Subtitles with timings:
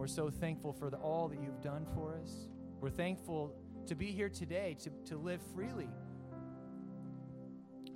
[0.00, 2.48] we're so thankful for the, all that you've done for us.
[2.80, 3.54] We're thankful
[3.86, 5.90] to be here today, to, to live freely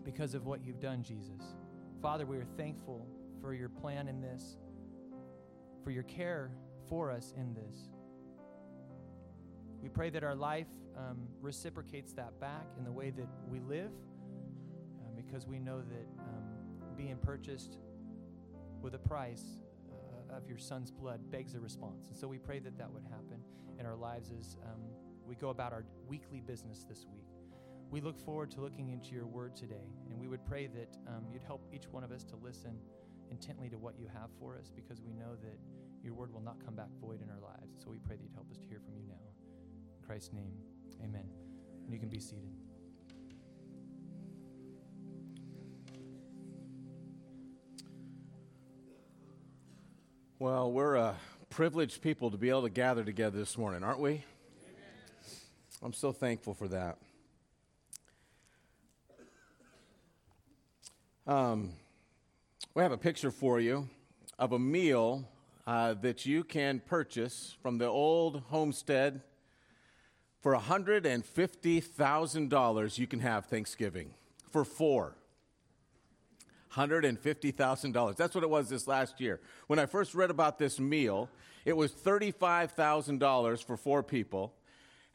[0.05, 1.57] because of what you've done, Jesus.
[2.03, 3.07] Father, we are thankful
[3.41, 4.59] for your plan in this,
[5.83, 6.51] for your care
[6.91, 7.89] for us in this.
[9.81, 10.69] We pray that our life
[10.99, 13.93] um, reciprocates that back in the way that we live,
[15.01, 16.45] uh, because we know that um,
[16.99, 17.79] being purchased
[18.83, 19.64] with a price
[20.31, 22.09] of your son's blood begs a response.
[22.09, 23.41] And so we pray that that would happen
[23.79, 24.81] in our lives as um,
[25.27, 27.27] we go about our weekly business this week.
[27.91, 31.25] We look forward to looking into your word today, and we would pray that um,
[31.33, 32.77] you'd help each one of us to listen
[33.31, 35.59] intently to what you have for us because we know that
[36.03, 37.83] your word will not come back void in our lives.
[37.83, 39.23] So we pray that you'd help us to hear from you now.
[39.97, 40.53] In Christ's name,
[41.03, 41.29] amen.
[41.85, 42.64] And you can be seated.
[50.45, 51.17] Well, we're a
[51.49, 54.11] privileged people to be able to gather together this morning, aren't we?
[54.11, 54.25] Amen.
[55.83, 56.99] I'm so thankful for that.
[61.27, 61.71] Um,
[62.75, 63.89] we have a picture for you
[64.39, 65.27] of a meal
[65.67, 69.23] uh, that you can purchase from the old homestead
[70.43, 72.99] for $150,000.
[72.99, 74.13] You can have Thanksgiving
[74.53, 75.17] for four.
[76.75, 78.17] $150,000.
[78.17, 79.41] That's what it was this last year.
[79.67, 81.29] When I first read about this meal,
[81.65, 84.55] it was $35,000 for four people.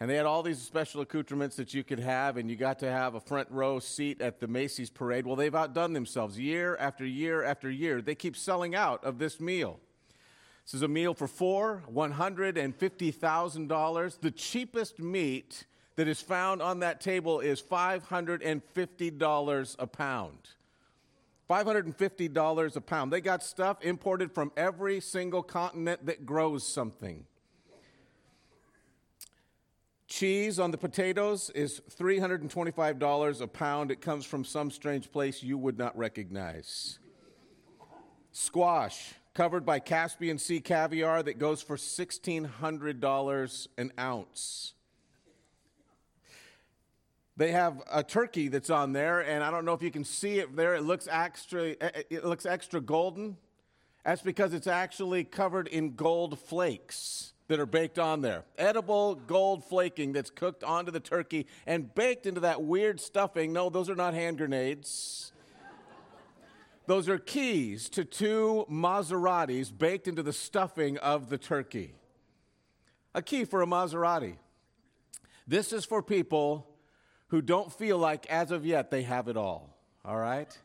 [0.02, 2.90] And they had all these special accoutrements that you could have, and you got to
[2.90, 5.28] have a front row seat at the Macy's parade.
[5.28, 8.02] Well, they've outdone themselves year after year after year.
[8.02, 9.82] They keep selling out of this meal.
[10.64, 14.22] This is a meal for four, $150,000.
[14.22, 15.66] The cheapest meat
[15.98, 20.38] that is found on that table is $550 a pound.
[21.50, 23.12] $550 a pound.
[23.12, 27.26] They got stuff imported from every single continent that grows something.
[30.08, 33.92] Cheese on the potatoes is $325 a pound.
[33.92, 37.00] It comes from some strange place you would not recognize.
[38.32, 44.74] Squash, covered by Caspian Sea caviar, that goes for $1,600 an ounce.
[47.40, 50.40] They have a turkey that's on there, and I don't know if you can see
[50.40, 50.76] it there.
[50.76, 53.38] It looks extra, eh, eh, it looks extra golden.
[54.04, 58.44] That's because it's actually covered in gold flakes that are baked on there.
[58.58, 63.54] Edible gold flaking that's cooked onto the turkey and baked into that weird stuffing.
[63.54, 65.32] No, those are not hand grenades.
[66.88, 71.94] Those are keys to two Maseratis baked into the stuffing of the turkey.
[73.16, 74.36] A key for a Maserati.
[75.48, 76.69] This is for people
[77.30, 79.76] who don't feel like, as of yet, they have it all.
[80.04, 80.56] All right?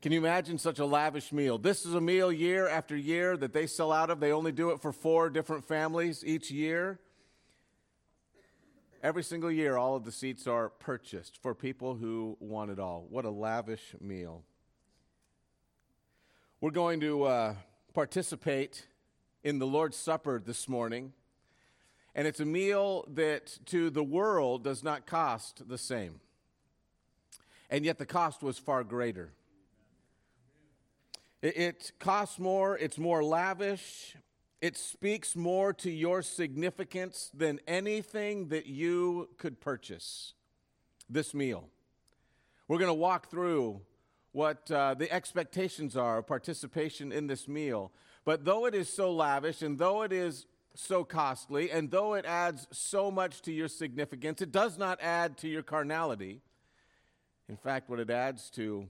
[0.00, 1.58] Can you imagine such a lavish meal?
[1.58, 4.18] This is a meal year after year that they sell out of.
[4.18, 6.98] They only do it for four different families each year.
[9.02, 13.06] Every single year, all of the seats are purchased for people who want it all.
[13.10, 14.42] What a lavish meal.
[16.60, 17.54] We're going to uh,
[17.92, 18.86] participate
[19.42, 21.12] in the Lord's Supper this morning.
[22.14, 26.20] And it's a meal that to the world does not cost the same.
[27.68, 29.32] And yet the cost was far greater.
[31.40, 34.16] It, it costs more, it's more lavish,
[34.60, 40.34] it speaks more to your significance than anything that you could purchase.
[41.08, 41.68] This meal.
[42.68, 43.80] We're going to walk through
[44.32, 47.90] what uh, the expectations are of participation in this meal.
[48.24, 52.24] But though it is so lavish and though it is so costly, and though it
[52.24, 56.40] adds so much to your significance, it does not add to your carnality.
[57.48, 58.86] In fact, what it adds to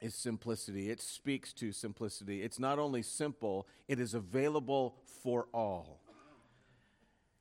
[0.00, 0.90] is simplicity.
[0.90, 2.42] It speaks to simplicity.
[2.42, 6.00] It's not only simple, it is available for all.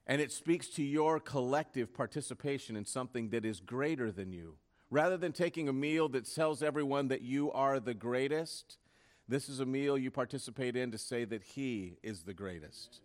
[0.07, 4.56] And it speaks to your collective participation in something that is greater than you.
[4.90, 8.80] Rather than taking a meal that tells everyone that you are the greatest,
[9.28, 13.01] this is a meal you participate in to say that He is the greatest.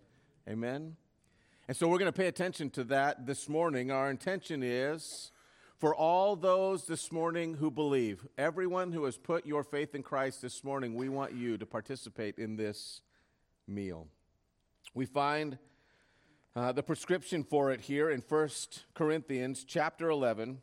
[0.48, 0.96] Amen?
[1.66, 3.90] And so we're going to pay attention to that this morning.
[3.90, 5.32] Our intention is
[5.78, 10.42] for all those this morning who believe, everyone who has put your faith in Christ
[10.42, 13.00] this morning, we want you to participate in this
[13.66, 14.06] meal.
[14.92, 15.56] We find
[16.54, 18.48] uh, the prescription for it here in 1
[18.92, 20.60] Corinthians chapter 11.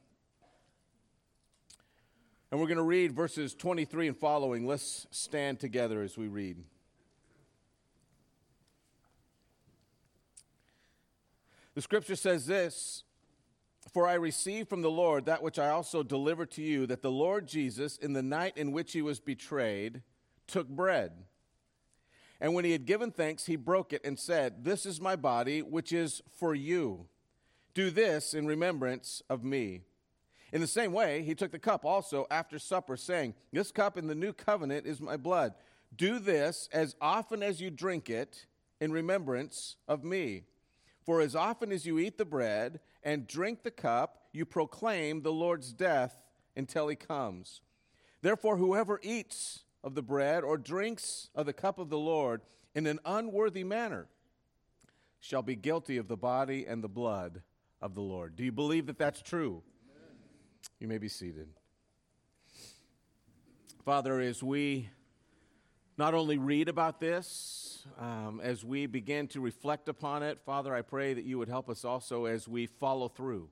[2.52, 4.68] And we're going to read verses 23 and following.
[4.68, 6.58] Let's stand together as we read.
[11.76, 13.04] The scripture says this
[13.94, 17.12] For I received from the Lord that which I also delivered to you, that the
[17.12, 20.02] Lord Jesus, in the night in which he was betrayed,
[20.48, 21.12] took bread.
[22.40, 25.62] And when he had given thanks, he broke it and said, This is my body,
[25.62, 27.08] which is for you.
[27.74, 29.82] Do this in remembrance of me.
[30.52, 34.08] In the same way, he took the cup also after supper, saying, This cup in
[34.08, 35.54] the new covenant is my blood.
[35.96, 38.48] Do this as often as you drink it
[38.82, 40.44] in remembrance of me.
[41.04, 45.34] For as often as you eat the bread and drink the cup, you proclaim the
[45.34, 46.22] Lord's death
[46.56, 47.62] until he comes.
[48.22, 52.42] Therefore, whoever eats of the bread or drinks of the cup of the Lord
[52.76, 54.08] in an unworthy manner
[55.20, 57.42] shall be guilty of the body and the blood
[57.82, 58.36] of the Lord.
[58.36, 59.64] Do you believe that that's true?
[59.90, 60.18] Amen.
[60.80, 61.48] You may be seated.
[63.84, 64.90] Father, as we
[66.02, 70.82] not only read about this, um, as we begin to reflect upon it, Father, I
[70.82, 73.50] pray that you would help us also as we follow through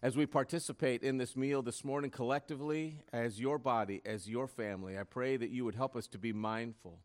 [0.00, 4.96] as we participate in this meal this morning collectively, as your body, as your family,
[4.96, 7.00] I pray that you would help us to be mindful.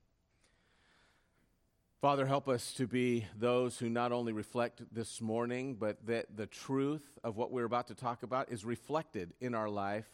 [1.99, 6.45] Father, help us to be those who not only reflect this morning, but that the
[6.45, 10.09] truth of what we're about to talk about is reflected in our life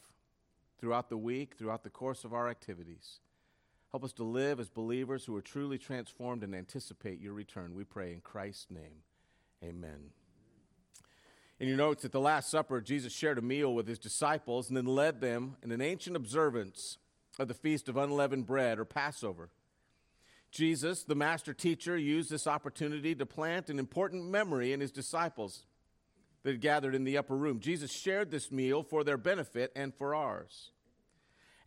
[0.80, 3.20] throughout the week, throughout the course of our activities.
[3.92, 7.74] Help us to live as believers who are truly transformed and anticipate your return.
[7.74, 9.04] We pray in Christ's name.
[9.64, 10.12] Amen.
[11.60, 14.78] In your notes, at the Last Supper, Jesus shared a meal with his disciples and
[14.78, 17.00] then led them in an ancient observance
[17.40, 19.50] of the Feast of Unleavened Bread or Passover.
[20.52, 25.66] Jesus, the master teacher, used this opportunity to plant an important memory in his disciples
[26.44, 27.60] that gathered in the upper room.
[27.60, 30.72] Jesus shared this meal for their benefit and for ours.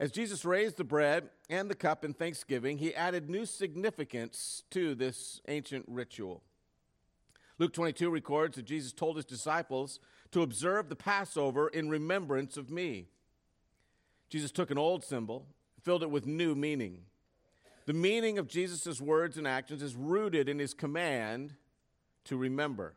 [0.00, 4.94] As Jesus raised the bread and the cup in thanksgiving, he added new significance to
[4.94, 6.43] this ancient ritual.
[7.58, 10.00] Luke 22 records that Jesus told his disciples
[10.32, 13.08] to observe the Passover in remembrance of me.
[14.31, 15.47] Jesus took an old symbol,
[15.82, 17.02] filled it with new meaning.
[17.85, 21.56] The meaning of Jesus' words and actions is rooted in his command
[22.25, 22.94] to remember.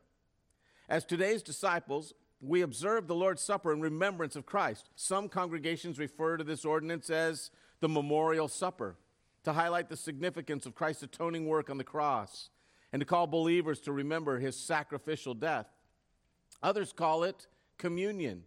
[0.88, 4.90] As today's disciples, we observe the Lord's Supper in remembrance of Christ.
[4.96, 8.98] Some congregations refer to this ordinance as the memorial supper
[9.44, 12.50] to highlight the significance of Christ's atoning work on the cross
[12.92, 15.68] and to call believers to remember his sacrificial death.
[16.62, 17.48] Others call it
[17.78, 18.44] communion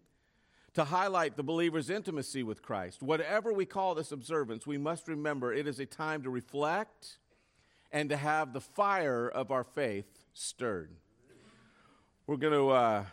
[0.74, 3.02] to highlight the believer's intimacy with Christ.
[3.02, 7.18] Whatever we call this observance, we must remember it is a time to reflect
[7.90, 10.90] and to have the fire of our faith stirred.
[12.26, 13.04] We're going to uh,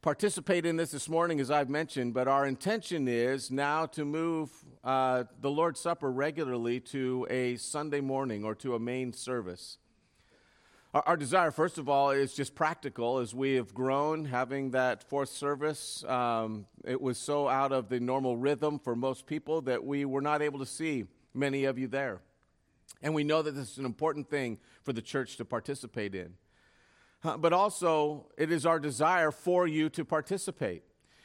[0.00, 4.50] participate in this this morning, as I've mentioned, but our intention is now to move
[4.84, 9.78] uh, the Lord's Supper regularly to a Sunday morning or to a main service.
[10.94, 13.18] Our, our, desire, first of all, is just practical.
[13.18, 17.98] As we have grown, having that fourth service, um, it was so out of the
[17.98, 21.04] normal rhythm for most people that we were not able to see
[21.34, 22.20] many of you there.
[23.02, 26.34] And we know that this is an important thing for the church to participate in.
[27.22, 30.84] But also, it is our desire for you to participate.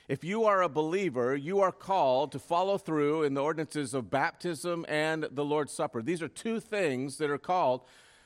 [0.10, 4.10] If you are a believer, you are called to follow through in the ordinances of
[4.10, 6.02] baptism and the Lord's Supper.
[6.02, 7.82] These are two things that are called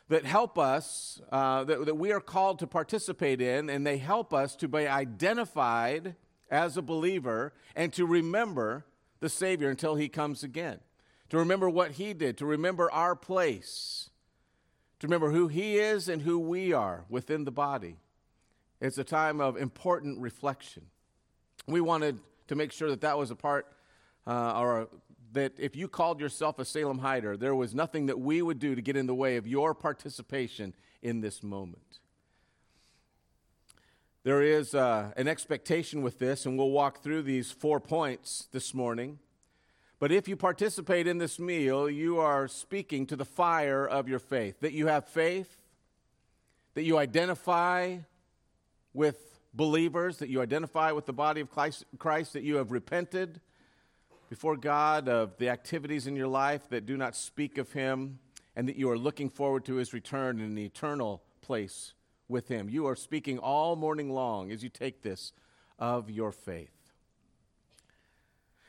[0.10, 4.34] that help us, uh, that, that we are called to participate in, and they help
[4.34, 6.16] us to be identified
[6.50, 8.86] as a believer and to remember
[9.20, 10.80] the Savior until He comes again.
[11.30, 14.10] To remember what He did, to remember our place
[15.00, 17.98] to remember who He is and who we are within the body.
[18.82, 20.84] It's a time of important reflection.
[21.68, 23.68] We wanted to make sure that that was a part,
[24.26, 24.88] uh, or
[25.34, 28.76] that if you called yourself a Salem Hider, there was nothing that we would do
[28.76, 32.00] to get in the way of your participation in this moment.
[34.24, 38.74] There is uh, an expectation with this, and we'll walk through these four points this
[38.74, 39.20] morning.
[40.00, 44.20] But if you participate in this meal, you are speaking to the fire of your
[44.20, 44.60] faith.
[44.60, 45.58] That you have faith,
[46.76, 47.98] that you identify
[48.94, 53.42] with believers, that you identify with the body of Christ, that you have repented
[54.30, 58.20] before God of the activities in your life that do not speak of Him,
[58.56, 61.94] and that you are looking forward to His return in an eternal place
[62.28, 62.70] with Him.
[62.70, 65.34] You are speaking all morning long as you take this
[65.80, 66.77] of your faith.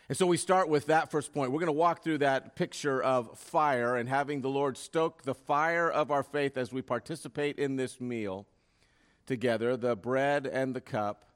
[0.08, 1.52] And so we start with that first point.
[1.52, 5.34] We're going to walk through that picture of fire and having the Lord stoke the
[5.34, 8.46] fire of our faith as we participate in this meal
[9.26, 11.26] together the bread and the cup.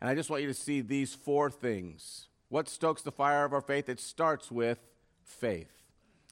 [0.00, 2.28] And I just want you to see these four things.
[2.48, 3.88] What stokes the fire of our faith?
[3.88, 4.78] It starts with
[5.24, 5.72] faith.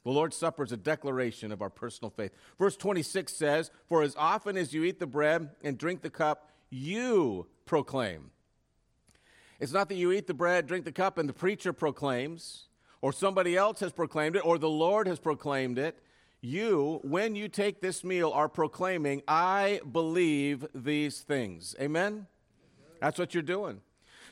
[0.05, 2.31] The Lord's Supper is a declaration of our personal faith.
[2.57, 6.49] Verse 26 says, For as often as you eat the bread and drink the cup,
[6.69, 8.31] you proclaim
[9.59, 12.67] it's not that you eat the bread, drink the cup, and the preacher proclaims,
[13.01, 15.99] or somebody else has proclaimed it, or the Lord has proclaimed it.
[16.41, 21.75] you, when you take this meal, are proclaiming, I believe these things.
[21.81, 22.27] Amen?
[23.01, 23.81] That's what you're doing.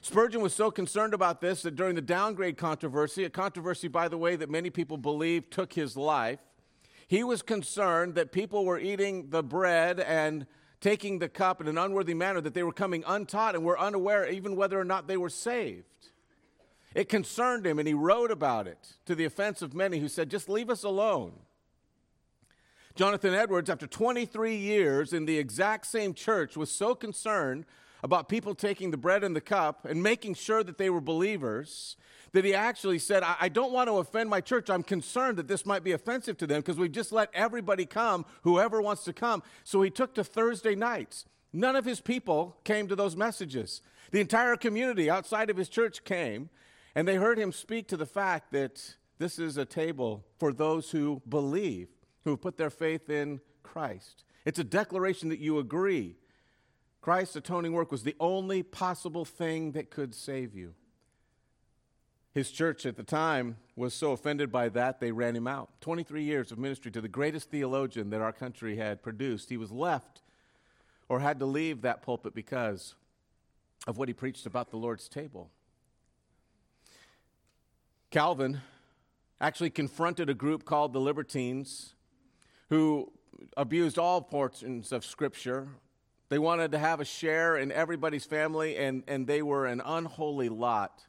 [0.02, 4.18] Spurgeon was so concerned about this that during the downgrade controversy, a controversy, by the
[4.18, 6.40] way, that many people believe took his life,
[7.08, 10.46] he was concerned that people were eating the bread and
[10.82, 14.30] taking the cup in an unworthy manner, that they were coming untaught and were unaware
[14.30, 15.86] even whether or not they were saved.
[16.94, 20.30] It concerned him, and he wrote about it to the offense of many who said,
[20.30, 21.34] Just leave us alone.
[22.96, 27.66] Jonathan Edwards, after 23 years in the exact same church, was so concerned
[28.02, 31.98] about people taking the bread and the cup and making sure that they were believers
[32.34, 34.70] that he actually said, I, I don't want to offend my church.
[34.70, 38.26] I'm concerned that this might be offensive to them because we've just let everybody come,
[38.44, 39.44] whoever wants to come.
[39.64, 41.26] So he took to Thursday nights.
[41.54, 43.82] None of his people came to those messages.
[44.12, 46.50] The entire community outside of his church came,
[46.96, 50.92] and they heard him speak to the fact that this is a table for those
[50.92, 51.90] who believe,
[52.24, 54.24] who have put their faith in Christ.
[54.46, 56.16] It's a declaration that you agree.
[57.02, 60.74] Christ's atoning work was the only possible thing that could save you.
[62.38, 65.72] His church at the time was so offended by that, they ran him out.
[65.82, 69.50] 23 years of ministry to the greatest theologian that our country had produced.
[69.50, 70.22] He was left
[71.10, 72.94] or had to leave that pulpit because
[73.88, 75.50] of what he preached about the Lord's table.
[78.12, 78.62] Calvin
[79.42, 81.96] actually confronted a group called the Libertines
[82.70, 83.12] who
[83.58, 85.70] abused all portions of Scripture.
[86.30, 90.50] They wanted to have a share in everybody's family, and, and they were an unholy
[90.50, 91.04] lot.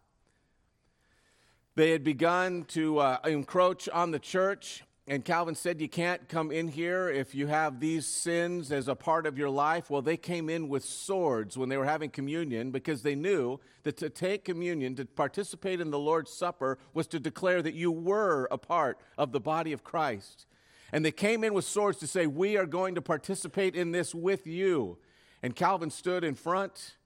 [1.78, 6.50] They had begun to uh, encroach on the church, and Calvin said, You can't come
[6.50, 9.88] in here if you have these sins as a part of your life.
[9.88, 13.96] Well, they came in with swords when they were having communion because they knew that
[13.98, 18.48] to take communion, to participate in the Lord's Supper, was to declare that you were
[18.50, 20.46] a part of the body of Christ.
[20.90, 24.12] And they came in with swords to say, We are going to participate in this
[24.12, 24.98] with you.
[25.44, 26.96] And Calvin stood in front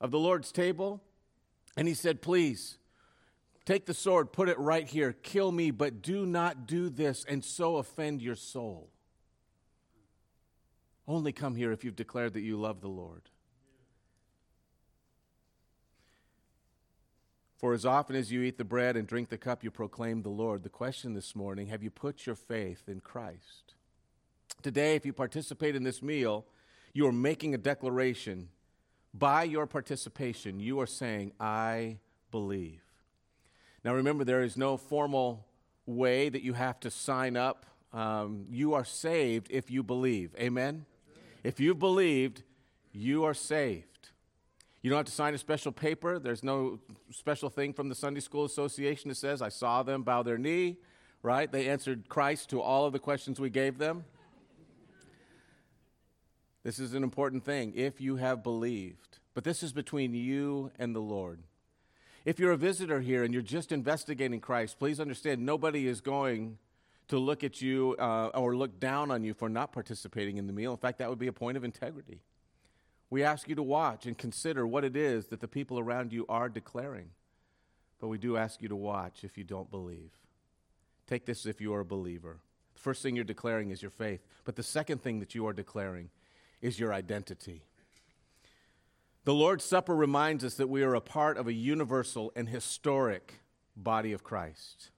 [0.00, 1.04] of the Lord's table
[1.76, 2.78] and he said, Please,
[3.66, 7.44] Take the sword, put it right here, kill me, but do not do this and
[7.44, 8.90] so offend your soul.
[11.08, 13.22] Only come here if you've declared that you love the Lord.
[17.56, 20.28] For as often as you eat the bread and drink the cup, you proclaim the
[20.28, 20.62] Lord.
[20.62, 23.74] The question this morning have you put your faith in Christ?
[24.62, 26.46] Today, if you participate in this meal,
[26.92, 28.48] you are making a declaration.
[29.12, 31.98] By your participation, you are saying, I
[32.30, 32.85] believe.
[33.86, 35.46] Now, remember, there is no formal
[35.86, 37.66] way that you have to sign up.
[37.92, 40.34] Um, you are saved if you believe.
[40.40, 40.86] Amen?
[41.44, 42.42] If you've believed,
[42.90, 44.08] you are saved.
[44.82, 46.18] You don't have to sign a special paper.
[46.18, 46.80] There's no
[47.12, 50.78] special thing from the Sunday School Association that says, I saw them bow their knee,
[51.22, 51.50] right?
[51.50, 54.04] They answered Christ to all of the questions we gave them.
[56.64, 59.20] This is an important thing if you have believed.
[59.32, 61.38] But this is between you and the Lord.
[62.26, 66.58] If you're a visitor here and you're just investigating Christ, please understand nobody is going
[67.06, 70.52] to look at you uh, or look down on you for not participating in the
[70.52, 70.72] meal.
[70.72, 72.18] In fact, that would be a point of integrity.
[73.10, 76.26] We ask you to watch and consider what it is that the people around you
[76.28, 77.10] are declaring.
[78.00, 80.10] But we do ask you to watch if you don't believe.
[81.06, 82.38] Take this if you are a believer.
[82.74, 84.26] The first thing you're declaring is your faith.
[84.44, 86.10] But the second thing that you are declaring
[86.60, 87.62] is your identity.
[89.26, 93.40] The Lord's Supper reminds us that we are a part of a universal and historic
[93.76, 94.90] body of Christ.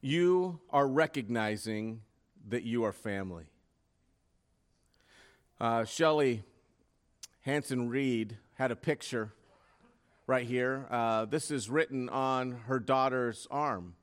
[0.00, 2.02] You are recognizing
[2.50, 3.46] that you are family.
[5.60, 6.44] Uh, Shelley
[7.40, 9.32] Hanson Reed had a picture
[10.28, 10.86] right here.
[10.92, 13.96] Uh, this is written on her daughter's arm.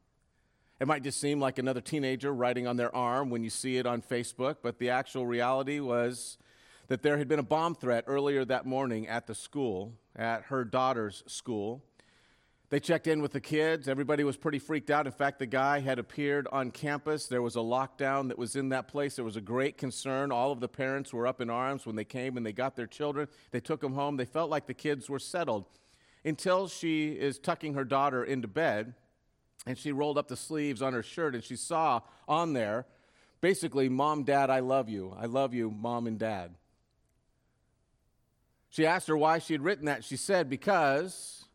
[0.82, 3.86] It might just seem like another teenager writing on their arm when you see it
[3.86, 6.38] on Facebook, but the actual reality was
[6.88, 10.64] that there had been a bomb threat earlier that morning at the school, at her
[10.64, 11.84] daughter's school.
[12.70, 13.88] They checked in with the kids.
[13.88, 15.06] Everybody was pretty freaked out.
[15.06, 17.28] In fact, the guy had appeared on campus.
[17.28, 19.16] There was a lockdown that was in that place.
[19.16, 20.32] There was a great concern.
[20.32, 22.88] All of the parents were up in arms when they came and they got their
[22.88, 23.28] children.
[23.52, 24.18] They took them home.
[24.18, 25.66] They felt like the kids were settled
[26.24, 28.96] until she is tucking her daughter into bed
[29.68, 32.86] and she rolled up the sleeves on her shirt and she saw on there
[33.42, 35.16] basically, Mom, Dad, I love you.
[35.16, 36.56] I love you, Mom and Dad.
[38.76, 40.04] She asked her why she had written that.
[40.04, 41.46] She said, Because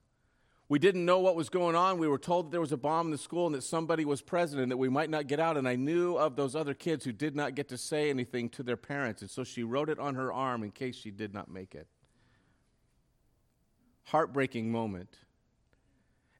[0.71, 1.99] we didn't know what was going on.
[1.99, 4.23] We were told that there was a bomb in the school and that somebody was
[4.23, 5.59] present and that we might not get out.
[5.59, 8.63] And I knew of those other kids who did not get to say anything to
[8.63, 9.21] their parents.
[9.21, 11.89] And so she wrote it on her arm in case she did not make it.
[14.05, 15.19] Heartbreaking moment.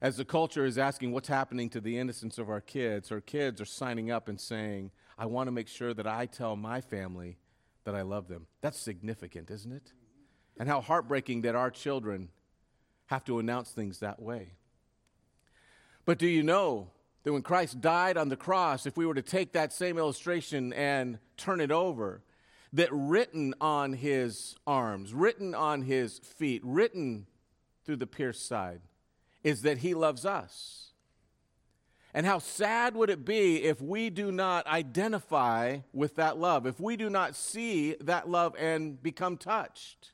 [0.01, 3.61] As the culture is asking what's happening to the innocence of our kids, our kids
[3.61, 7.37] are signing up and saying, I want to make sure that I tell my family
[7.83, 8.47] that I love them.
[8.61, 9.93] That's significant, isn't it?
[10.59, 12.29] And how heartbreaking that our children
[13.07, 14.53] have to announce things that way.
[16.05, 16.89] But do you know
[17.23, 20.73] that when Christ died on the cross, if we were to take that same illustration
[20.73, 22.21] and turn it over,
[22.73, 27.27] that written on his arms, written on his feet, written
[27.85, 28.81] through the pierced side,
[29.43, 30.91] is that he loves us.
[32.13, 36.79] And how sad would it be if we do not identify with that love, if
[36.79, 40.11] we do not see that love and become touched?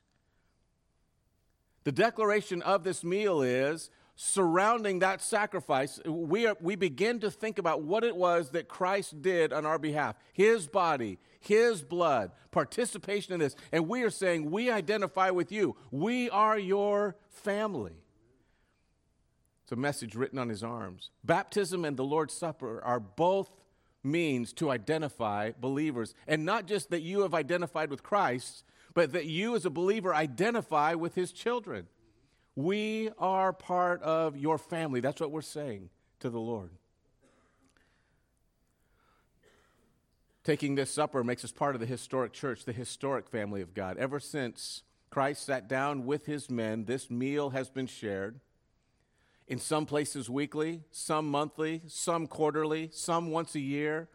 [1.88, 7.58] The declaration of this meal is surrounding that sacrifice, we, are, we begin to think
[7.58, 13.32] about what it was that Christ did on our behalf His body, His blood, participation
[13.32, 13.56] in this.
[13.72, 15.76] And we are saying, We identify with you.
[15.90, 17.96] We are your family.
[19.62, 21.08] It's a message written on His arms.
[21.24, 23.48] Baptism and the Lord's Supper are both
[24.04, 26.14] means to identify believers.
[26.26, 28.64] And not just that you have identified with Christ,
[28.98, 31.86] but that you as a believer identify with His children.
[32.56, 34.98] We are part of your family.
[34.98, 36.70] That's what we're saying to the Lord.
[40.42, 43.98] Taking this supper makes us part of the historic church, the historic family of God.
[43.98, 48.40] Ever since Christ sat down with his men, this meal has been shared.
[49.46, 54.08] In some places weekly, some monthly, some quarterly, some once a year.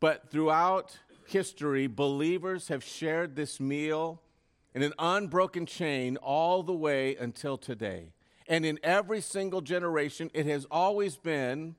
[0.00, 0.98] But throughout
[1.30, 4.20] history, believers have shared this meal
[4.74, 8.12] in an unbroken chain all the way until today.
[8.46, 11.76] And in every single generation, it has always been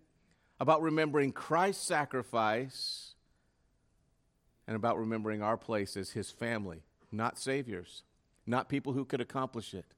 [0.60, 3.16] about remembering Christ's sacrifice
[4.68, 8.04] and about remembering our place as his family, not saviors,
[8.46, 9.96] not people who could accomplish it,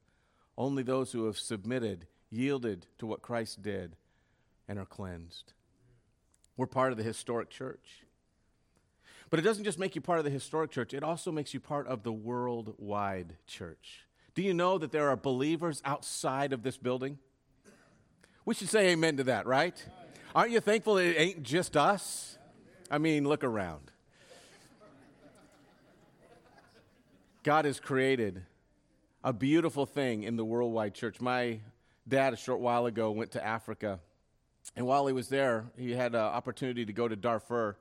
[0.57, 3.95] only those who have submitted, yielded to what Christ did,
[4.67, 5.53] and are cleansed.
[6.57, 8.03] We're part of the historic church.
[9.33, 11.59] But it doesn't just make you part of the historic church, it also makes you
[11.59, 14.05] part of the worldwide church.
[14.35, 17.17] Do you know that there are believers outside of this building?
[18.45, 19.83] We should say amen to that, right?
[20.35, 22.37] Aren't you thankful it ain't just us?
[22.91, 23.89] I mean, look around.
[27.41, 28.43] God has created
[29.23, 31.19] a beautiful thing in the worldwide church.
[31.19, 31.57] My
[32.07, 33.99] dad, a short while ago, went to Africa.
[34.75, 37.77] And while he was there, he had an opportunity to go to Darfur.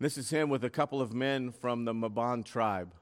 [0.00, 2.94] This is him with a couple of men from the Maban tribe.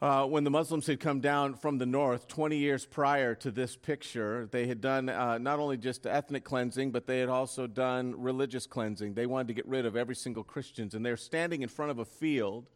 [0.00, 3.76] Uh, when the Muslims had come down from the north 20 years prior to this
[3.76, 8.14] picture, they had done uh, not only just ethnic cleansing, but they had also done
[8.20, 9.12] religious cleansing.
[9.12, 10.88] They wanted to get rid of every single Christian.
[10.94, 12.70] And they're standing in front of a field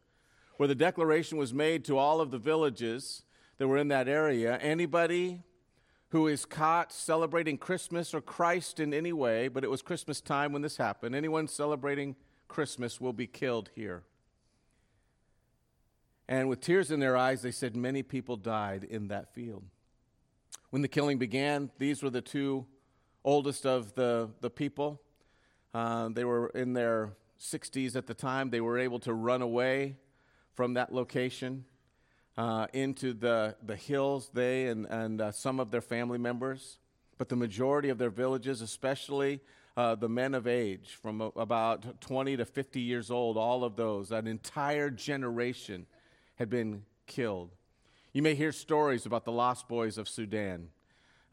[0.57, 3.23] where the declaration was made to all of the villages
[3.57, 5.41] that were in that area anybody
[6.09, 10.53] who is caught celebrating Christmas or Christ in any way, but it was Christmas time
[10.53, 12.15] when this happened, anyone celebrating
[12.47, 14.03] Christmas will be killed here.
[16.27, 19.63] And with tears in their eyes, they said many people died in that field.
[20.69, 22.65] When the killing began, these were the two
[23.23, 25.01] oldest of the, the people.
[25.73, 28.49] Uh, they were in their 60s at the time.
[28.49, 29.95] They were able to run away
[30.53, 31.65] from that location
[32.37, 36.77] uh, into the, the hills, they and, and uh, some of their family members.
[37.17, 39.39] But the majority of their villages, especially
[39.77, 44.11] uh, the men of age from about 20 to 50 years old, all of those,
[44.11, 45.85] an entire generation
[46.35, 47.51] had been killed.
[48.11, 50.69] You may hear stories about the lost boys of Sudan.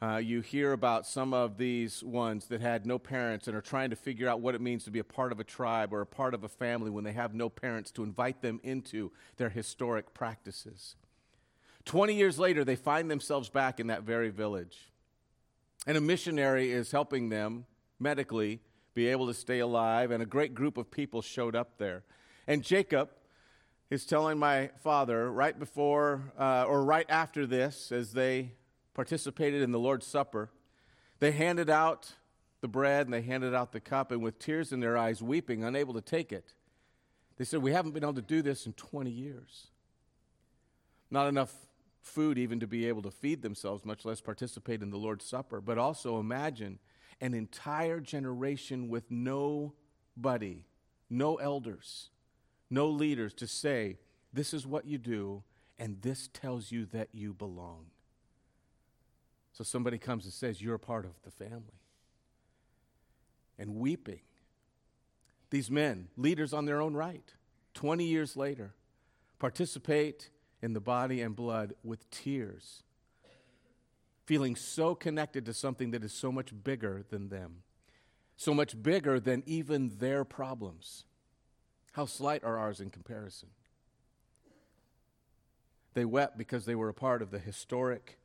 [0.02, 3.88] Uh, you hear about some of these ones that had no parents and are trying
[3.88, 6.06] to figure out what it means to be a part of a tribe or a
[6.06, 10.12] part of a family when they have no parents to invite them into their historic
[10.12, 10.96] practices.
[11.86, 14.90] 20 years later, they find themselves back in that very village.
[15.86, 17.64] And a missionary is helping them
[18.04, 18.60] medically
[18.94, 22.04] be able to stay alive, and a great group of people showed up there.
[22.46, 23.10] And Jacob
[23.90, 28.52] is telling my father right before uh, or right after this, as they
[28.92, 30.50] participated in the Lord's Supper,
[31.18, 32.12] they handed out
[32.60, 35.64] the bread and they handed out the cup, and with tears in their eyes, weeping,
[35.64, 36.54] unable to take it,
[37.36, 39.68] they said, We haven't been able to do this in 20 years.
[41.10, 41.52] Not enough
[42.02, 45.60] food even to be able to feed themselves, much less participate in the Lord's Supper.
[45.60, 46.78] But also imagine
[47.20, 50.64] an entire generation with nobody,
[51.08, 52.10] no elders,
[52.70, 53.98] no leaders to say,
[54.32, 55.42] This is what you do,
[55.78, 57.86] and this tells you that you belong.
[59.52, 61.80] So somebody comes and says, You're part of the family.
[63.58, 64.20] And weeping.
[65.50, 67.32] These men, leaders on their own right,
[67.74, 68.74] 20 years later,
[69.38, 72.82] participate in the body and blood with tears
[74.24, 77.62] feeling so connected to something that is so much bigger than them,
[78.36, 81.04] so much bigger than even their problems.
[81.92, 83.50] How slight are ours in comparison?
[85.94, 88.18] They wept because they were a part of the historic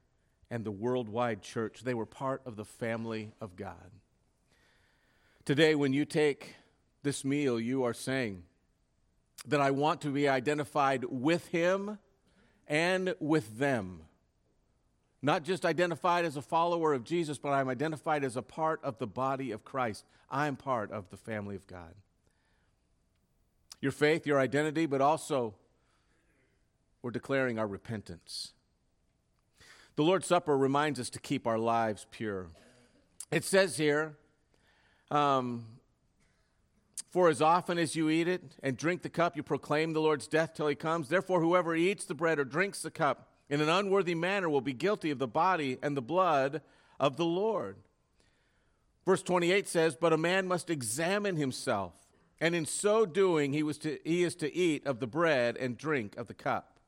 [0.49, 1.81] and the worldwide church.
[1.83, 3.91] They were part of the family of God.
[5.45, 6.55] Today, when you take
[7.03, 8.43] this meal, you are saying
[9.47, 11.99] that I want to be identified with Him
[12.67, 14.01] and with them.
[15.21, 18.99] Not just identified as a follower of Jesus, but I'm identified as a part of
[18.99, 20.05] the body of Christ.
[20.31, 21.93] I'm part of the family of God.
[23.81, 25.55] Your faith, your identity, but also
[27.01, 28.53] we're declaring our repentance.
[29.95, 32.47] The Lord's Supper reminds us to keep our lives pure.
[33.31, 34.15] It says here,
[35.11, 35.65] um,
[37.09, 40.27] for as often as you eat it and drink the cup, you proclaim the Lord's
[40.27, 41.09] death till he comes.
[41.09, 44.73] Therefore, whoever eats the bread or drinks the cup in an unworthy manner will be
[44.73, 46.61] guilty of the body and the blood
[46.99, 47.77] of the Lord.
[49.05, 51.93] Verse 28 says, But a man must examine himself,
[52.39, 55.77] and in so doing, he, was to, he is to eat of the bread and
[55.77, 56.79] drink of the cup.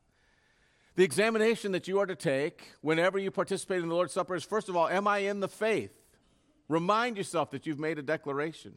[0.94, 4.44] The examination that you are to take whenever you participate in the Lord's Supper is
[4.44, 5.92] first of all, am I in the faith?
[6.68, 8.74] Remind yourself that you've made a declaration.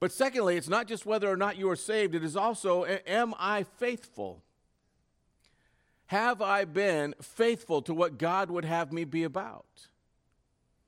[0.00, 3.32] But secondly, it's not just whether or not you are saved, it is also, am
[3.38, 4.42] I faithful?
[6.06, 9.88] Have I been faithful to what God would have me be about?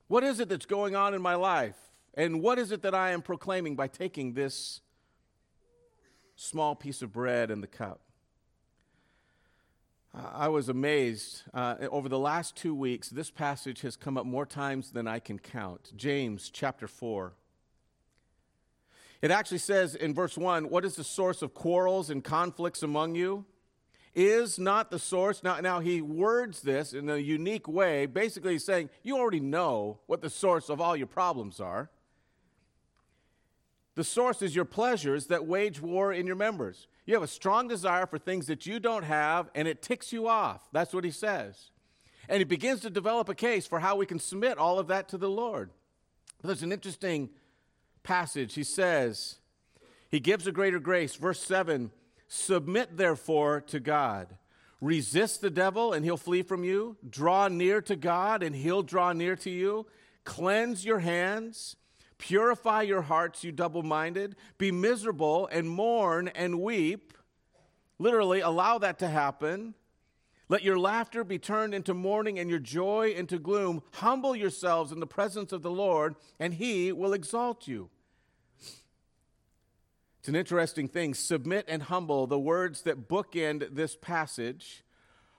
[0.08, 1.76] What is it that's going on in my life?
[2.14, 4.80] And what is it that I am proclaiming by taking this
[6.36, 8.00] small piece of bread and the cup?
[10.14, 11.42] I was amazed.
[11.52, 15.18] Uh, over the last two weeks, this passage has come up more times than I
[15.18, 15.92] can count.
[15.94, 17.34] James chapter 4.
[19.20, 23.14] It actually says in verse 1 What is the source of quarrels and conflicts among
[23.14, 23.44] you?
[24.18, 25.42] Is not the source.
[25.42, 28.06] Now, now he words this in a unique way.
[28.06, 31.90] Basically, saying, You already know what the source of all your problems are.
[33.94, 36.86] The source is your pleasures that wage war in your members.
[37.04, 40.28] You have a strong desire for things that you don't have, and it ticks you
[40.28, 40.66] off.
[40.72, 41.70] That's what he says.
[42.26, 45.10] And he begins to develop a case for how we can submit all of that
[45.10, 45.68] to the Lord.
[46.42, 47.28] There's an interesting
[48.02, 48.54] passage.
[48.54, 49.36] He says,
[50.08, 51.16] He gives a greater grace.
[51.16, 51.90] Verse 7
[52.28, 54.36] Submit therefore to God.
[54.80, 56.96] Resist the devil, and he'll flee from you.
[57.08, 59.86] Draw near to God, and he'll draw near to you.
[60.24, 61.76] Cleanse your hands
[62.18, 64.36] Purify your hearts, you double minded.
[64.58, 67.12] Be miserable and mourn and weep.
[67.98, 69.74] Literally, allow that to happen.
[70.48, 73.82] Let your laughter be turned into mourning and your joy into gloom.
[73.94, 77.90] Humble yourselves in the presence of the Lord, and he will exalt you.
[80.26, 81.14] It's an interesting thing.
[81.14, 84.82] Submit and humble, the words that bookend this passage,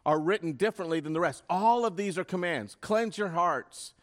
[0.05, 1.43] are written differently than the rest.
[1.49, 2.77] All of these are commands.
[2.79, 3.95] Cleanse your hearts,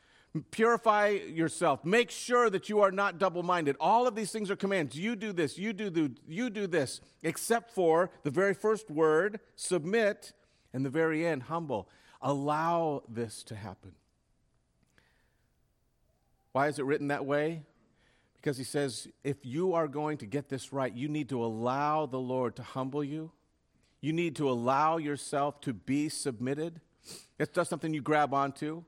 [0.51, 1.87] Purify yourself.
[1.87, 3.77] Make sure that you are not double minded.
[3.81, 4.95] All of these things are commands.
[4.95, 9.41] You do this, you do, the, you do this, except for the very first word,
[9.57, 10.35] submit,
[10.75, 11.89] and the very end, humble.
[12.21, 13.93] Allow this to happen.
[16.53, 17.63] Why is it written that way?
[18.45, 22.05] Because he says, if you are going to get this right, you need to allow
[22.05, 23.31] the Lord to humble you.
[24.03, 26.83] You need to allow yourself to be submitted.
[27.39, 28.85] It's just something you grab onto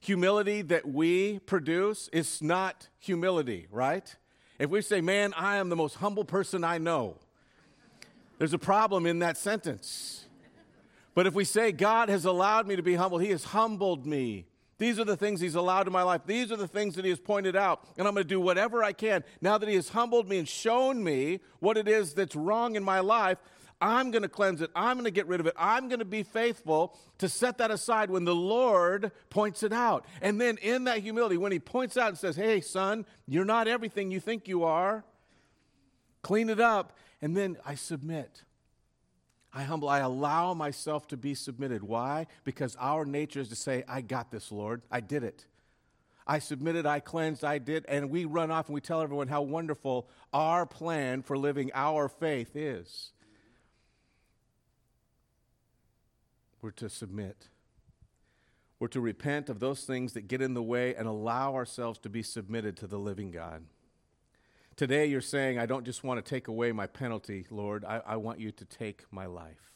[0.00, 4.16] humility that we produce is not humility, right?
[4.58, 7.18] If we say, man, I am the most humble person I know,
[8.38, 10.24] there's a problem in that sentence.
[11.14, 14.46] But if we say, God has allowed me to be humble, He has humbled me.
[14.78, 16.22] These are the things He's allowed in my life.
[16.26, 17.86] These are the things that He has pointed out.
[17.96, 19.24] And I'm going to do whatever I can.
[19.40, 22.82] Now that He has humbled me and shown me what it is that's wrong in
[22.82, 23.38] my life,
[23.80, 24.70] I'm going to cleanse it.
[24.74, 25.54] I'm going to get rid of it.
[25.58, 30.06] I'm going to be faithful to set that aside when the Lord points it out.
[30.22, 33.68] And then in that humility, when He points out and says, Hey, son, you're not
[33.68, 35.04] everything you think you are,
[36.22, 36.96] clean it up.
[37.20, 38.42] And then I submit.
[39.56, 41.84] I humble, I allow myself to be submitted.
[41.84, 42.26] Why?
[42.42, 44.82] Because our nature is to say, I got this, Lord.
[44.90, 45.46] I did it.
[46.26, 47.84] I submitted, I cleansed, I did.
[47.86, 52.08] And we run off and we tell everyone how wonderful our plan for living our
[52.08, 53.12] faith is.
[56.60, 57.48] We're to submit.
[58.80, 62.08] We're to repent of those things that get in the way and allow ourselves to
[62.08, 63.62] be submitted to the living God.
[64.76, 67.84] Today, you're saying, I don't just want to take away my penalty, Lord.
[67.84, 69.72] I, I want you to take my life.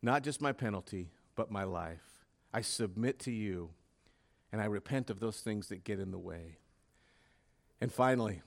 [0.00, 2.24] Not just my penalty, but my life.
[2.54, 3.70] I submit to you,
[4.50, 6.56] and I repent of those things that get in the way.
[7.78, 8.40] And finally,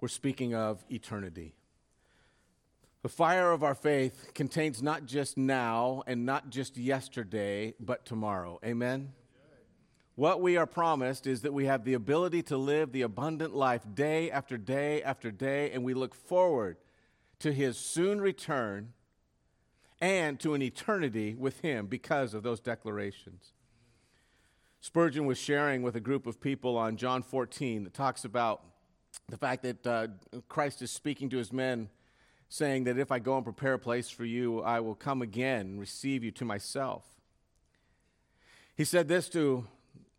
[0.00, 1.54] we're speaking of eternity.
[3.02, 8.60] The fire of our faith contains not just now and not just yesterday, but tomorrow.
[8.64, 9.12] Amen?
[10.18, 13.82] What we are promised is that we have the ability to live the abundant life
[13.94, 16.76] day after day after day, and we look forward
[17.38, 18.94] to his soon return
[20.00, 23.52] and to an eternity with him because of those declarations.
[24.80, 28.64] Spurgeon was sharing with a group of people on John 14 that talks about
[29.28, 30.08] the fact that uh,
[30.48, 31.90] Christ is speaking to his men,
[32.48, 35.60] saying that if I go and prepare a place for you, I will come again
[35.60, 37.04] and receive you to myself.
[38.74, 39.64] He said this to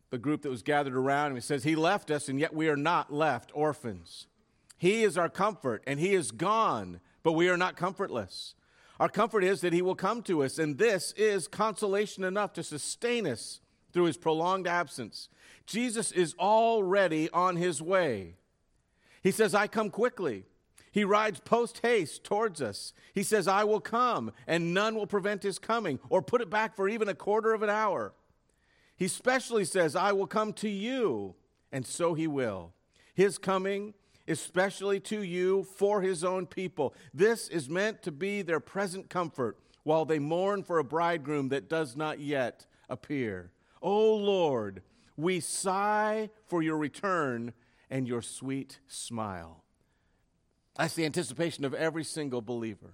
[0.10, 1.36] the group that was gathered around him.
[1.36, 4.28] He says, He left us, and yet we are not left orphans.
[4.78, 8.56] He is our comfort, and He is gone, but we are not comfortless.
[9.00, 12.64] Our comfort is that He will come to us, and this is consolation enough to
[12.64, 15.30] sustain us through His prolonged absence.
[15.66, 18.36] Jesus is already on His way.
[19.22, 20.46] He says, I come quickly.
[20.92, 22.94] He rides post haste towards us.
[23.14, 26.76] He says, I will come, and none will prevent his coming or put it back
[26.76, 28.14] for even a quarter of an hour.
[29.00, 31.34] He specially says, I will come to you,
[31.72, 32.74] and so he will.
[33.16, 33.96] His coming
[34.30, 36.94] especially to you for his own people.
[37.14, 41.68] This is meant to be their present comfort while they mourn for a bridegroom that
[41.68, 43.52] does not yet appear.
[43.82, 44.84] O oh Lord,
[45.18, 47.54] we sigh for your return
[47.90, 49.64] and your sweet smile.
[50.78, 52.94] That's the anticipation of every single believer.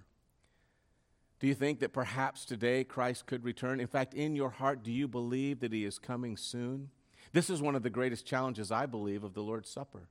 [1.38, 3.78] Do you think that perhaps today Christ could return?
[3.78, 6.90] In fact, in your heart, do you believe that he is coming soon?
[7.32, 10.08] This is one of the greatest challenges, I believe, of the Lord's Supper.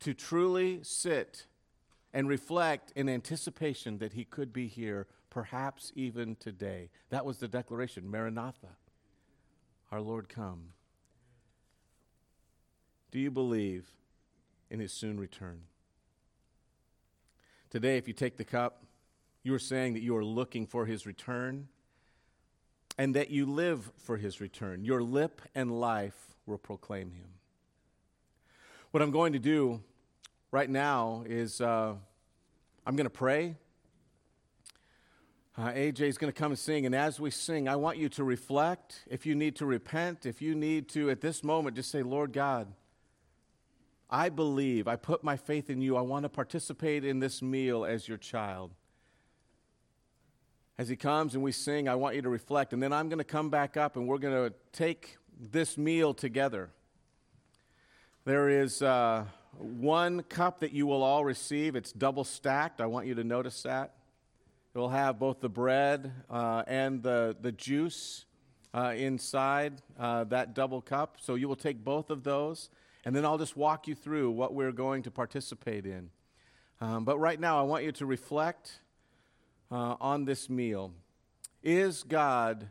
[0.00, 1.46] To truly sit
[2.12, 6.90] and reflect in anticipation that he could be here, perhaps even today.
[7.10, 8.76] That was the declaration Maranatha,
[9.92, 10.70] our Lord come.
[13.10, 13.86] Do you believe
[14.70, 15.62] in his soon return?
[17.70, 18.84] Today, if you take the cup,
[19.48, 21.68] you are saying that you are looking for his return
[22.98, 24.84] and that you live for his return.
[24.84, 27.30] Your lip and life will proclaim him.
[28.90, 29.82] What I'm going to do
[30.50, 31.94] right now is uh,
[32.86, 33.56] I'm going to pray.
[35.56, 38.10] Uh, AJ is going to come and sing, and as we sing, I want you
[38.10, 39.02] to reflect.
[39.08, 42.34] If you need to repent, if you need to, at this moment, just say, Lord
[42.34, 42.68] God,
[44.10, 45.96] I believe, I put my faith in you.
[45.96, 48.72] I want to participate in this meal as your child
[50.78, 52.72] as he comes and we sing, I want you to reflect.
[52.72, 56.14] And then I'm going to come back up and we're going to take this meal
[56.14, 56.70] together.
[58.24, 59.24] There is uh,
[59.58, 62.80] one cup that you will all receive, it's double stacked.
[62.80, 63.94] I want you to notice that.
[64.74, 68.26] It will have both the bread uh, and the, the juice
[68.72, 71.16] uh, inside uh, that double cup.
[71.20, 72.70] So you will take both of those,
[73.04, 76.10] and then I'll just walk you through what we're going to participate in.
[76.80, 78.78] Um, but right now, I want you to reflect
[79.70, 80.92] uh, on this meal
[81.62, 82.68] Is God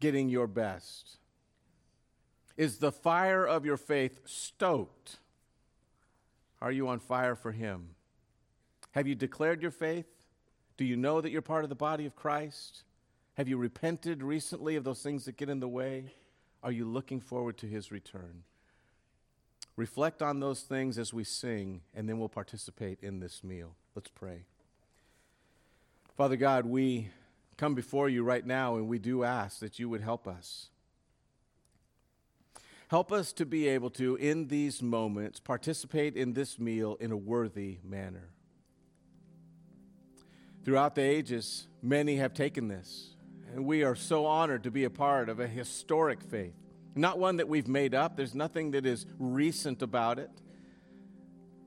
[0.00, 1.18] getting your best?
[2.56, 5.18] Is the fire of your faith stoked?
[6.60, 7.90] Are you on fire for Him?
[8.92, 10.06] Have you declared your faith?
[10.76, 12.82] Do you know that you're part of the body of Christ?
[13.34, 16.14] Have you repented recently of those things that get in the way?
[16.62, 18.42] Are you looking forward to His return?
[19.76, 23.76] Reflect on those things as we sing, and then we'll participate in this meal.
[23.94, 24.42] Let's pray.
[26.18, 27.10] Father God, we
[27.56, 30.68] come before you right now and we do ask that you would help us.
[32.88, 37.16] Help us to be able to, in these moments, participate in this meal in a
[37.16, 38.30] worthy manner.
[40.64, 43.14] Throughout the ages, many have taken this,
[43.54, 46.56] and we are so honored to be a part of a historic faith.
[46.96, 50.32] Not one that we've made up, there's nothing that is recent about it.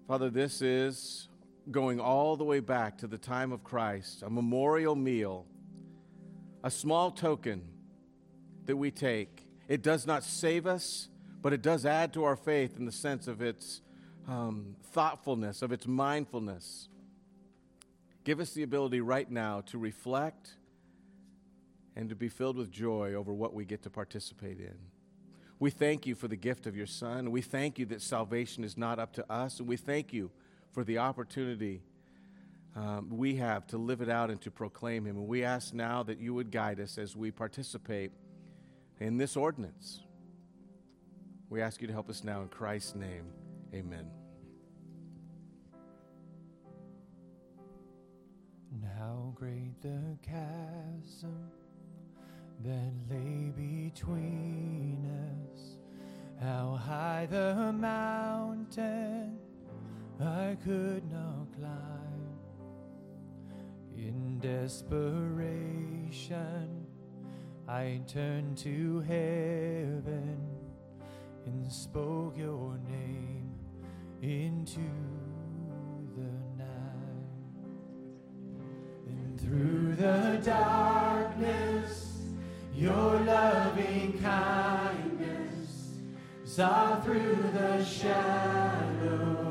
[0.09, 1.29] Father, this is
[1.69, 5.45] going all the way back to the time of Christ, a memorial meal,
[6.63, 7.63] a small token
[8.65, 9.45] that we take.
[9.67, 11.09] It does not save us,
[11.41, 13.81] but it does add to our faith in the sense of its
[14.27, 16.89] um, thoughtfulness, of its mindfulness.
[18.23, 20.55] Give us the ability right now to reflect
[21.95, 24.77] and to be filled with joy over what we get to participate in.
[25.59, 27.29] We thank you for the gift of your Son.
[27.29, 29.59] We thank you that salvation is not up to us.
[29.59, 30.31] And we thank you
[30.71, 31.81] for the opportunity
[32.75, 35.17] um, we have to live it out and to proclaim Him.
[35.17, 38.11] And we ask now that you would guide us as we participate
[38.99, 40.01] in this ordinance.
[41.49, 43.25] We ask you to help us now in Christ's name.
[43.73, 44.09] Amen.
[48.97, 51.35] How great the chasm
[52.63, 55.09] that lay between
[55.57, 55.75] us,
[56.41, 59.40] how high the mountain
[60.21, 62.37] I could not climb.
[63.95, 65.91] In desperation,
[67.67, 70.37] I turned to heaven
[71.45, 73.51] and spoke your name
[74.21, 74.81] into
[76.15, 76.67] the night.
[79.07, 82.19] And through the darkness,
[82.75, 85.95] your loving kindness
[86.43, 89.50] saw through the shadows.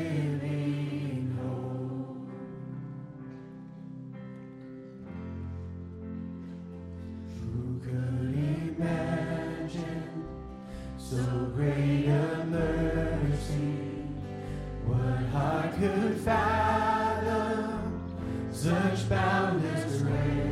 [16.23, 17.99] fathom
[18.51, 20.50] such boundless grace.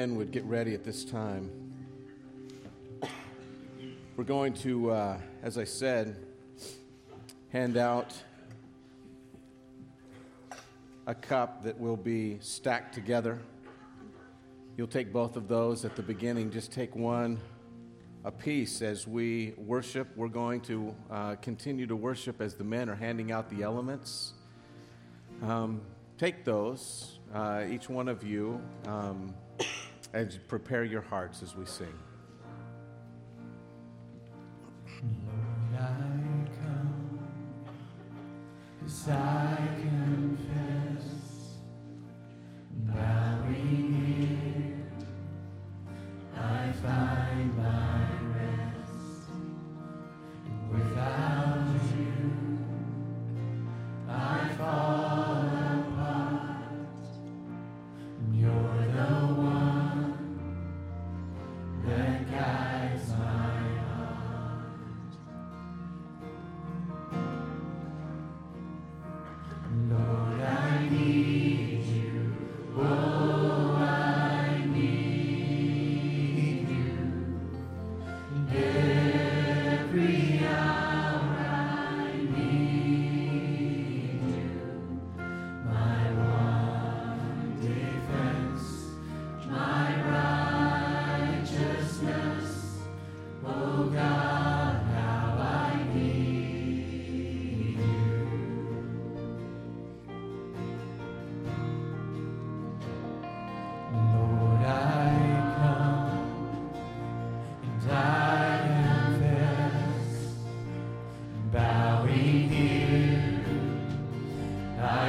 [0.00, 1.50] Men would get ready at this time.
[4.16, 6.16] We're going to, uh, as I said,
[7.50, 8.14] hand out
[11.06, 13.42] a cup that will be stacked together.
[14.78, 16.50] You'll take both of those at the beginning.
[16.50, 17.38] Just take one
[18.24, 20.08] a piece as we worship.
[20.16, 24.32] We're going to uh, continue to worship as the men are handing out the elements.
[25.42, 25.82] Um,
[26.16, 29.34] take those, uh, each one of you, um,
[30.12, 31.94] and prepare your hearts as we sing.
[35.02, 35.86] Lord, I
[36.62, 37.18] come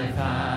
[0.02, 0.51] I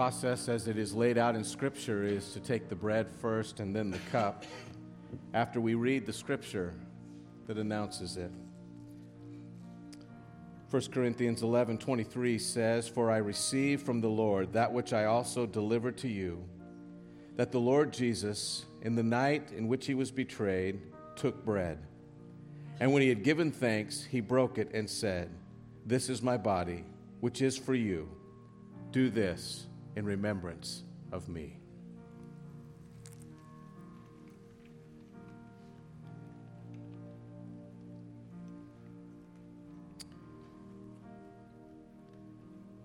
[0.00, 3.76] process, as it is laid out in Scripture, is to take the bread first and
[3.76, 4.46] then the cup
[5.34, 6.72] after we read the Scripture
[7.46, 8.30] that announces it.
[10.70, 15.44] 1 Corinthians 11 23 says, For I received from the Lord that which I also
[15.44, 16.42] delivered to you,
[17.36, 20.80] that the Lord Jesus, in the night in which he was betrayed,
[21.14, 21.78] took bread.
[22.80, 25.28] And when he had given thanks, he broke it and said,
[25.84, 26.86] This is my body,
[27.20, 28.08] which is for you.
[28.92, 29.66] Do this
[29.96, 31.56] in remembrance of me.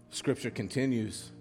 [0.09, 1.31] Scripture continues,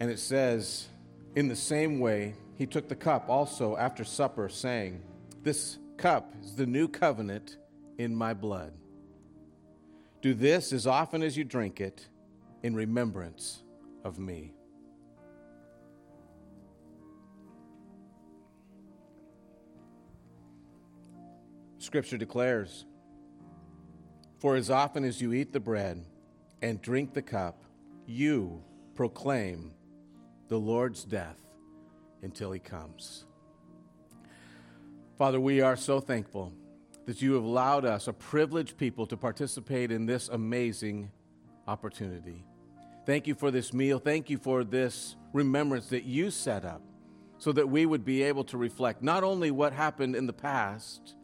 [0.00, 0.88] and it says,
[1.36, 5.00] In the same way, he took the cup also after supper, saying,
[5.42, 7.56] This cup is the new covenant
[7.98, 8.72] in my blood.
[10.20, 12.08] Do this as often as you drink it
[12.62, 13.62] in remembrance
[14.04, 14.54] of me.
[21.78, 22.84] Scripture declares,
[24.38, 26.04] For as often as you eat the bread
[26.62, 27.64] and drink the cup,
[28.06, 28.62] you
[28.94, 29.72] proclaim
[30.48, 31.40] the Lord's death
[32.22, 33.24] until he comes.
[35.16, 36.52] Father, we are so thankful
[37.06, 41.10] that you have allowed us, a privileged people, to participate in this amazing
[41.66, 42.44] opportunity.
[43.06, 43.98] Thank you for this meal.
[43.98, 46.82] Thank you for this remembrance that you set up
[47.38, 51.16] so that we would be able to reflect not only what happened in the past,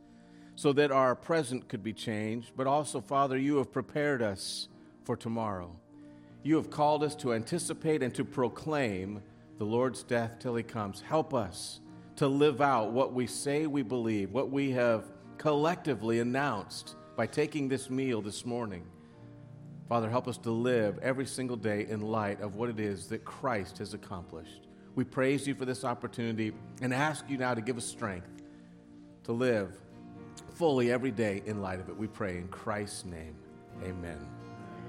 [0.55, 4.69] so that our present could be changed, but also, Father, you have prepared us
[5.05, 5.77] for tomorrow.
[6.43, 9.23] You have called us to anticipate and to proclaim
[9.59, 11.03] the Lord's death till he comes.
[11.03, 11.81] Help us
[12.17, 15.05] to live out what we say we believe, what we have
[15.37, 18.85] collectively announced by taking this meal this morning.
[19.89, 23.25] Father, help us to live every single day in light of what it is that
[23.25, 24.67] Christ has accomplished.
[24.97, 28.43] We praise you for this opportunity and ask you now to give us strength
[29.25, 29.77] to live
[30.55, 31.97] fully every day in light of it.
[31.97, 33.37] We pray in Christ's name.
[33.85, 34.19] Amen.